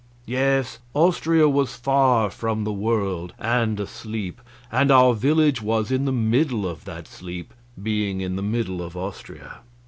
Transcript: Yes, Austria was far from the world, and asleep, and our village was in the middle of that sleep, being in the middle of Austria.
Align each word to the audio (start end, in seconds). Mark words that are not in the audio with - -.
Yes, 0.25 0.79
Austria 0.95 1.47
was 1.47 1.75
far 1.75 2.31
from 2.31 2.63
the 2.63 2.73
world, 2.73 3.35
and 3.37 3.79
asleep, 3.79 4.41
and 4.71 4.89
our 4.89 5.13
village 5.13 5.61
was 5.61 5.91
in 5.91 6.05
the 6.05 6.11
middle 6.11 6.65
of 6.67 6.85
that 6.85 7.07
sleep, 7.07 7.53
being 7.79 8.19
in 8.19 8.35
the 8.35 8.41
middle 8.41 8.81
of 8.81 8.97
Austria. 8.97 9.59